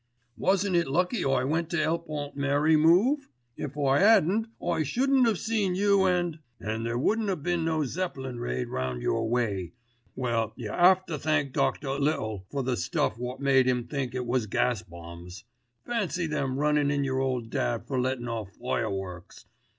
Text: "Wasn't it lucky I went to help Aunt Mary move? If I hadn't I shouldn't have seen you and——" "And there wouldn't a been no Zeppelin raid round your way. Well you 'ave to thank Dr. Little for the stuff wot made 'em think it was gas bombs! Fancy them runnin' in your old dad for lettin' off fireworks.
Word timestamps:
"Wasn't 0.35 0.75
it 0.75 0.87
lucky 0.87 1.23
I 1.23 1.43
went 1.43 1.69
to 1.69 1.77
help 1.77 2.09
Aunt 2.09 2.35
Mary 2.35 2.75
move? 2.75 3.29
If 3.55 3.77
I 3.77 3.99
hadn't 3.99 4.47
I 4.59 4.81
shouldn't 4.81 5.27
have 5.27 5.37
seen 5.37 5.75
you 5.75 6.07
and——" 6.07 6.39
"And 6.59 6.83
there 6.87 6.97
wouldn't 6.97 7.29
a 7.29 7.35
been 7.35 7.63
no 7.65 7.85
Zeppelin 7.85 8.39
raid 8.39 8.67
round 8.69 9.03
your 9.03 9.29
way. 9.29 9.73
Well 10.15 10.53
you 10.55 10.71
'ave 10.71 11.01
to 11.05 11.19
thank 11.19 11.53
Dr. 11.53 11.99
Little 11.99 12.47
for 12.49 12.63
the 12.63 12.77
stuff 12.77 13.19
wot 13.19 13.41
made 13.41 13.67
'em 13.67 13.83
think 13.83 14.15
it 14.15 14.25
was 14.25 14.47
gas 14.47 14.81
bombs! 14.81 15.43
Fancy 15.85 16.25
them 16.25 16.57
runnin' 16.57 16.89
in 16.89 17.03
your 17.03 17.19
old 17.19 17.51
dad 17.51 17.85
for 17.85 18.01
lettin' 18.01 18.27
off 18.27 18.49
fireworks. 18.59 19.45